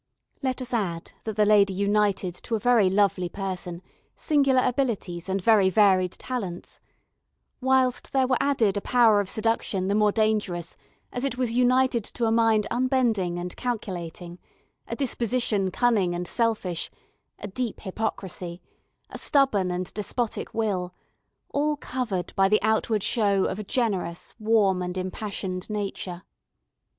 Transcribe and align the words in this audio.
Let 0.41 0.63
us 0.63 0.73
add 0.73 1.11
that 1.25 1.35
the 1.35 1.45
lady 1.45 1.75
united 1.75 2.33
to 2.37 2.55
a 2.55 2.59
very 2.59 2.89
lovely 2.89 3.29
person, 3.29 3.83
singular 4.15 4.63
abilities 4.65 5.29
and 5.29 5.39
very 5.39 5.69
varied 5.69 6.13
talents; 6.13 6.79
whilst 7.61 8.11
there 8.11 8.25
were 8.25 8.39
added 8.41 8.77
a 8.77 8.81
power 8.81 9.21
of 9.21 9.29
seduction 9.29 9.89
the 9.89 9.93
more 9.93 10.11
dangerous 10.11 10.75
as 11.13 11.23
it 11.23 11.37
was 11.37 11.51
united 11.53 12.03
to 12.03 12.25
a 12.25 12.31
mind 12.31 12.65
unbending 12.71 13.37
and 13.37 13.55
calculating, 13.55 14.39
a 14.87 14.95
disposition 14.95 15.69
cunning 15.69 16.15
and 16.15 16.27
selfish, 16.27 16.89
a 17.37 17.47
deep 17.47 17.81
hypocrisy, 17.81 18.59
a 19.11 19.19
stubborn 19.19 19.69
and 19.69 19.93
despotic 19.93 20.51
will, 20.51 20.95
all 21.51 21.75
covered 21.77 22.33
by 22.35 22.49
the 22.49 22.63
outward 22.63 23.03
show 23.03 23.45
of 23.45 23.59
a 23.59 23.63
generous, 23.63 24.33
warm, 24.39 24.81
and 24.81 24.97
impassioned 24.97 25.69
nature. 25.69 26.23